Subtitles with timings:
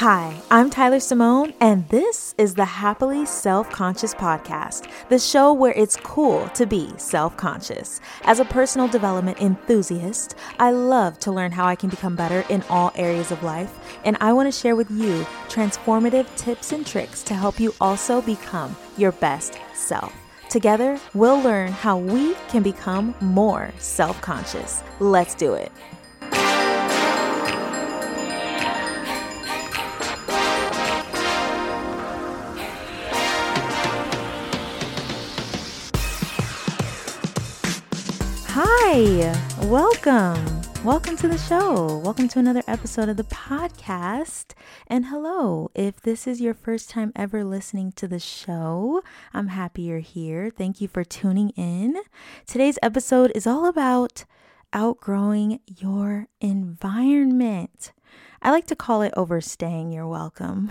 [0.00, 5.74] Hi, I'm Tyler Simone, and this is the Happily Self Conscious Podcast, the show where
[5.74, 8.00] it's cool to be self conscious.
[8.22, 12.62] As a personal development enthusiast, I love to learn how I can become better in
[12.70, 17.22] all areas of life, and I want to share with you transformative tips and tricks
[17.24, 20.14] to help you also become your best self.
[20.48, 24.82] Together, we'll learn how we can become more self conscious.
[24.98, 25.70] Let's do it.
[38.62, 40.44] Hi, welcome.
[40.84, 41.96] Welcome to the show.
[42.04, 44.52] Welcome to another episode of the podcast.
[44.86, 49.00] And hello, if this is your first time ever listening to the show,
[49.32, 50.50] I'm happy you're here.
[50.50, 52.02] Thank you for tuning in.
[52.46, 54.26] Today's episode is all about
[54.74, 57.92] outgrowing your environment.
[58.42, 60.70] I like to call it overstaying your welcome.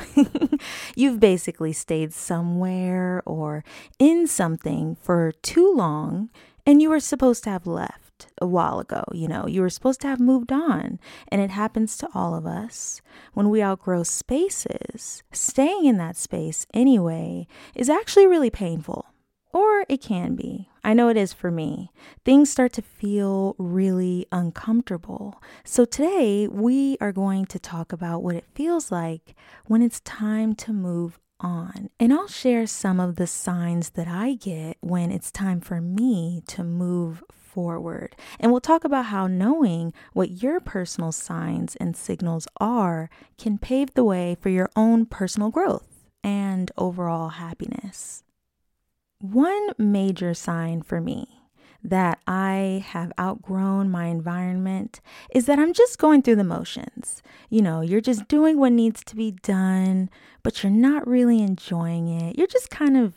[0.96, 3.64] You've basically stayed somewhere or
[3.98, 6.30] in something for too long
[6.70, 9.04] and you were supposed to have left a while ago.
[9.12, 11.00] You know, you were supposed to have moved on.
[11.30, 13.02] And it happens to all of us.
[13.34, 19.08] When we outgrow spaces, staying in that space anyway is actually really painful.
[19.52, 20.70] Or it can be.
[20.84, 21.90] I know it is for me.
[22.24, 25.42] Things start to feel really uncomfortable.
[25.64, 30.54] So today we are going to talk about what it feels like when it's time
[30.58, 31.90] to move on.
[32.00, 36.44] And I'll share some of the signs that I get when it's time for me
[36.48, 38.16] to move forward.
[38.40, 43.94] And we'll talk about how knowing what your personal signs and signals are can pave
[43.94, 45.88] the way for your own personal growth
[46.24, 48.24] and overall happiness.
[49.20, 51.39] One major sign for me
[51.84, 55.00] that I have outgrown my environment
[55.34, 57.22] is that I'm just going through the motions.
[57.50, 60.10] You know, you're just doing what needs to be done,
[60.44, 62.38] but you're not really enjoying it.
[62.38, 63.14] You're just kind of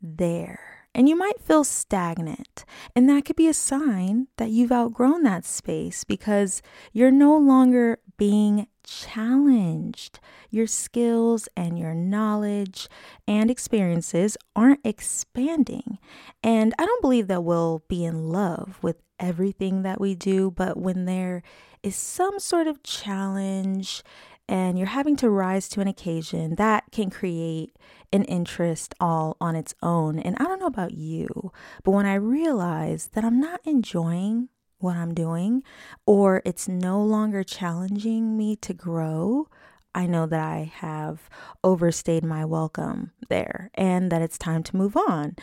[0.00, 0.86] there.
[0.94, 2.64] And you might feel stagnant.
[2.96, 6.62] And that could be a sign that you've outgrown that space because
[6.92, 10.18] you're no longer being challenged.
[10.50, 12.88] Your skills and your knowledge
[13.26, 15.98] and experiences aren't expanding.
[16.42, 20.76] And I don't believe that we'll be in love with everything that we do, but
[20.78, 21.42] when there
[21.82, 24.02] is some sort of challenge
[24.48, 27.76] and you're having to rise to an occasion, that can create
[28.12, 30.18] an interest all on its own.
[30.18, 31.52] And I don't know about you,
[31.84, 34.48] but when I realize that I'm not enjoying
[34.78, 35.62] what I'm doing,
[36.06, 39.48] or it's no longer challenging me to grow,
[39.94, 41.28] I know that I have
[41.64, 45.36] overstayed my welcome there and that it's time to move on.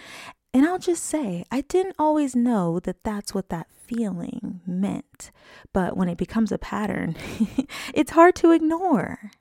[0.53, 5.31] And I'll just say, I didn't always know that that's what that feeling meant.
[5.73, 7.17] But when it becomes a pattern,
[7.93, 9.31] it's hard to ignore.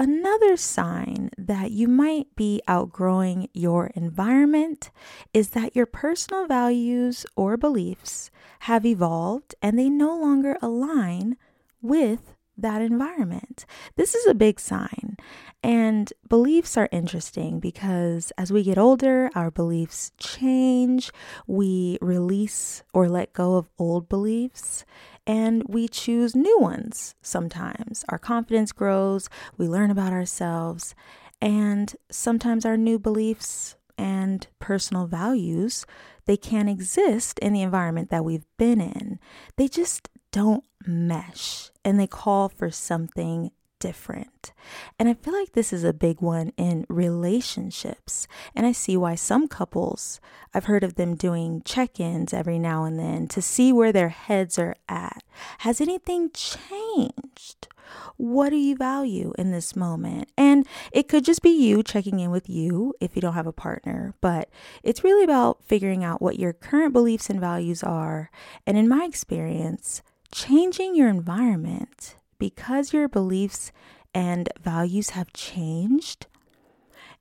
[0.00, 4.92] Another sign that you might be outgrowing your environment
[5.34, 11.36] is that your personal values or beliefs have evolved and they no longer align
[11.82, 13.66] with that environment.
[13.96, 15.16] This is a big sign.
[15.64, 21.10] And beliefs are interesting because as we get older, our beliefs change.
[21.48, 24.84] We release or let go of old beliefs
[25.28, 28.04] and we choose new ones sometimes.
[28.08, 29.28] Our confidence grows,
[29.58, 30.94] we learn about ourselves,
[31.40, 35.84] and sometimes our new beliefs and personal values
[36.28, 39.18] they can't exist in the environment that we've been in.
[39.56, 44.52] They just don't mesh and they call for something different.
[44.98, 48.26] And I feel like this is a big one in relationships.
[48.54, 50.20] And I see why some couples,
[50.52, 54.08] I've heard of them doing check ins every now and then to see where their
[54.10, 55.22] heads are at.
[55.58, 57.68] Has anything changed?
[58.16, 60.30] What do you value in this moment?
[60.36, 63.52] And it could just be you checking in with you if you don't have a
[63.52, 64.50] partner, but
[64.82, 68.30] it's really about figuring out what your current beliefs and values are.
[68.66, 70.02] And in my experience,
[70.32, 73.72] changing your environment because your beliefs
[74.14, 76.26] and values have changed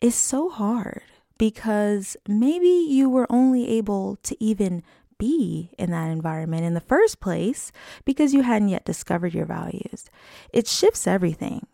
[0.02, 1.02] is so hard
[1.38, 4.84] because maybe you were only able to even
[5.18, 7.72] be in that environment in the first place
[8.06, 10.10] because you hadn't yet discovered your values.
[10.54, 11.66] It shifts everything.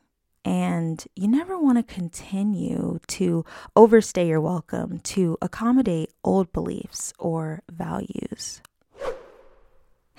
[0.46, 3.46] And you never want to continue to
[3.78, 8.62] overstay your welcome to accommodate old beliefs or values.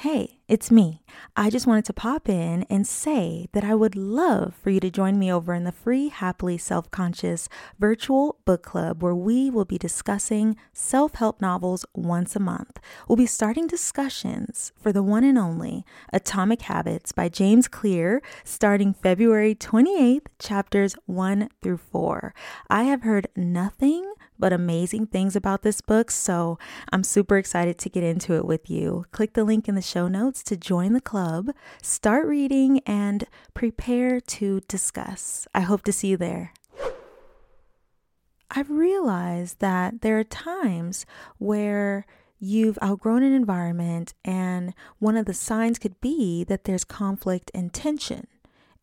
[0.04, 1.00] Hey, it's me.
[1.34, 4.90] I just wanted to pop in and say that I would love for you to
[4.90, 7.48] join me over in the free Happily Self Conscious
[7.78, 12.80] virtual book club where we will be discussing self help novels once a month.
[13.08, 18.92] We'll be starting discussions for the one and only Atomic Habits by James Clear starting
[18.92, 22.34] February 28th, chapters 1 through 4.
[22.68, 26.58] I have heard nothing but amazing things about this book, so
[26.92, 29.06] I'm super excited to get into it with you.
[29.12, 31.50] Click the link in the show notes to join the club,
[31.82, 35.46] start reading, and prepare to discuss.
[35.54, 36.52] I hope to see you there.
[38.50, 41.06] I've realized that there are times
[41.38, 42.06] where
[42.38, 47.72] you've outgrown an environment, and one of the signs could be that there's conflict and
[47.72, 48.26] tension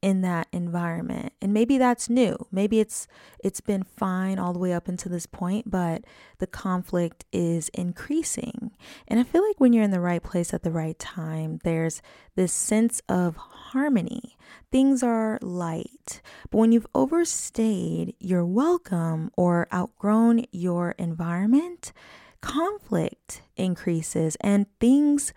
[0.02, 1.34] in that environment.
[1.42, 2.48] And maybe that's new.
[2.52, 3.08] Maybe it's
[3.44, 6.04] it's been fine all the way up until this point, but
[6.40, 8.72] the conflict is increasing.
[9.08, 12.02] And I feel like when you're in the right place at the right time, there's
[12.36, 14.38] this sense of harmony.
[14.72, 16.22] Things are light.
[16.50, 21.94] But when you've overstayed your welcome or outgrown your environment,
[22.42, 25.34] conflict increases and things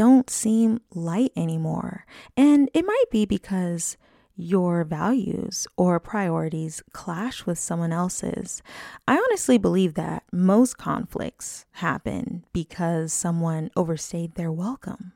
[0.00, 2.06] don't seem light anymore.
[2.34, 3.98] And it might be because
[4.34, 8.62] your values or priorities clash with someone else's.
[9.06, 15.12] I honestly believe that most conflicts happen because someone overstayed their welcome.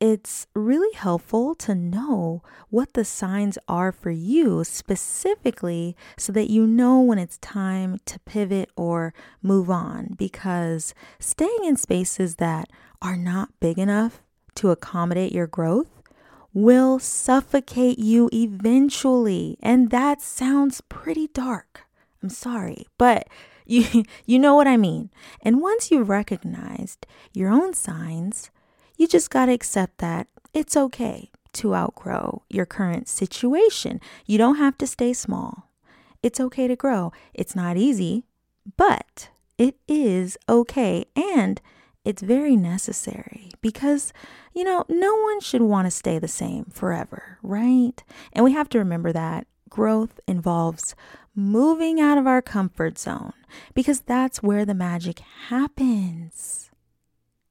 [0.00, 6.66] It's really helpful to know what the signs are for you specifically so that you
[6.66, 12.68] know when it's time to pivot or move on because staying in spaces that
[13.00, 14.20] are not big enough
[14.56, 16.02] to accommodate your growth
[16.52, 19.58] will suffocate you eventually.
[19.60, 21.82] And that sounds pretty dark.
[22.22, 23.28] I'm sorry, but
[23.66, 25.10] you you know what I mean.
[25.40, 28.50] And once you've recognized your own signs,
[28.96, 34.00] you just got to accept that it's okay to outgrow your current situation.
[34.26, 35.70] You don't have to stay small.
[36.22, 37.12] It's okay to grow.
[37.32, 38.24] It's not easy,
[38.76, 41.04] but it is okay.
[41.14, 41.60] And
[42.04, 44.12] it's very necessary because,
[44.52, 48.02] you know, no one should want to stay the same forever, right?
[48.32, 50.94] And we have to remember that growth involves
[51.34, 53.32] moving out of our comfort zone
[53.74, 56.70] because that's where the magic happens.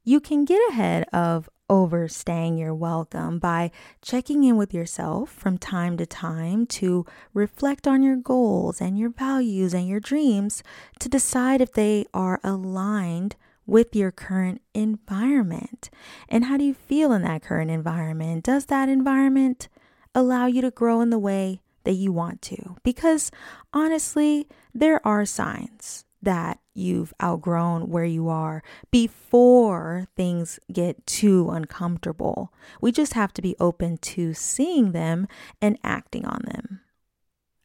[0.06, 3.72] You can get ahead of overstaying your welcome by
[4.02, 9.12] checking in with yourself from time to time to reflect on your goals and your
[9.12, 10.62] values and your dreams
[11.00, 15.90] to decide if they are aligned with your current environment.
[16.28, 18.44] And how do you feel in that current environment?
[18.44, 19.70] Does that environment
[20.14, 22.76] allow you to grow in the way that you want to?
[22.84, 23.32] Because
[23.72, 32.54] honestly, there are signs that you've outgrown where you are before things get too uncomfortable.
[32.82, 35.28] We just have to be open to seeing them
[35.62, 36.82] and acting on them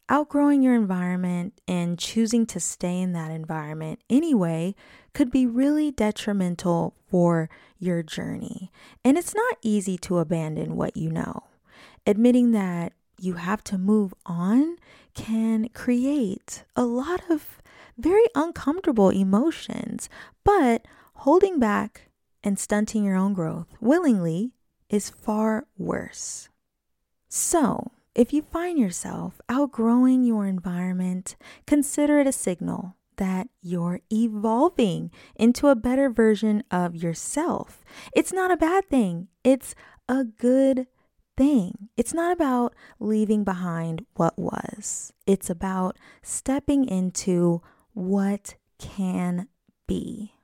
[0.08, 4.74] outgrowing your environment and choosing to stay in that environment anyway
[5.12, 8.70] could be really detrimental for your journey.
[9.04, 11.44] And it's not easy to abandon what you know.
[12.06, 14.76] Admitting that you have to move on
[15.14, 17.57] can create a lot of
[17.98, 20.08] very uncomfortable emotions,
[20.44, 20.86] but
[21.16, 22.08] holding back
[22.44, 24.52] and stunting your own growth willingly
[24.88, 26.48] is far worse.
[27.28, 31.36] So, if you find yourself outgrowing your environment,
[31.66, 37.84] consider it a signal that you're evolving into a better version of yourself.
[38.14, 39.74] It's not a bad thing, it's
[40.08, 40.86] a good
[41.36, 41.90] thing.
[41.96, 49.48] It's not about leaving behind what was, it's about stepping into what can
[49.86, 50.34] be.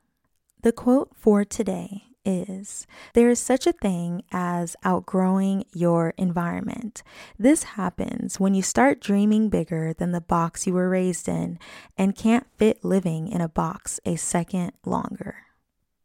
[0.63, 7.03] The quote for today is there is such a thing as outgrowing your environment.
[7.39, 11.59] This happens when you start dreaming bigger than the box you were raised in
[11.99, 15.37] and can't fit living in a box a second longer.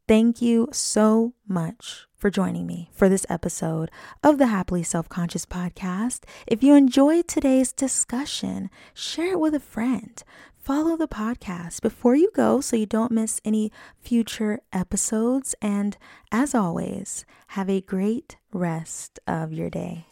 [0.07, 3.89] Thank you so much for joining me for this episode
[4.23, 6.25] of the Happily Self Conscious podcast.
[6.45, 10.21] If you enjoyed today's discussion, share it with a friend
[10.69, 15.55] follow the podcast before you go so you don't miss any future episodes.
[15.63, 15.97] And
[16.31, 20.05] as always, have a great rest of your day.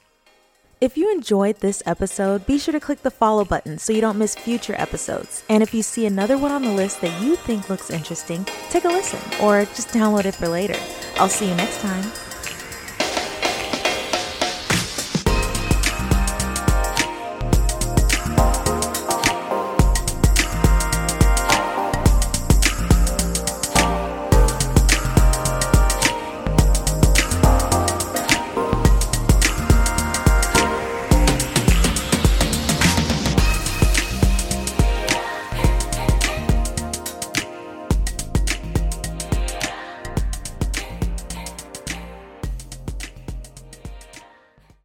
[0.80, 4.20] If you enjoyed this episode, be sure to click the follow button so you don't
[4.20, 5.44] miss future episodes.
[5.50, 8.86] And if you see another one on the list that you think looks interesting, take
[8.86, 10.76] a listen or just download it for later.
[11.16, 12.27] I'll see you next time.